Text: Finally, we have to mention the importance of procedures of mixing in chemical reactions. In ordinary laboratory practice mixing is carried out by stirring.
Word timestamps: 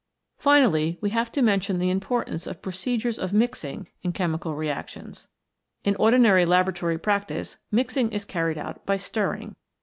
Finally, 0.39 0.97
we 0.99 1.11
have 1.11 1.31
to 1.31 1.43
mention 1.43 1.77
the 1.77 1.91
importance 1.91 2.47
of 2.47 2.59
procedures 2.63 3.19
of 3.19 3.31
mixing 3.31 3.87
in 4.01 4.11
chemical 4.11 4.55
reactions. 4.55 5.27
In 5.83 5.95
ordinary 5.97 6.43
laboratory 6.43 6.97
practice 6.97 7.57
mixing 7.69 8.11
is 8.11 8.25
carried 8.25 8.57
out 8.57 8.83
by 8.83 8.97
stirring. 8.97 9.55